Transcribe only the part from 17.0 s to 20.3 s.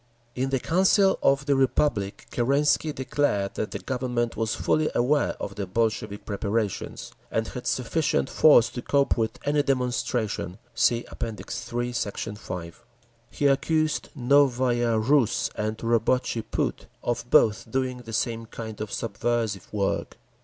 of both doing the same kind of subversive work.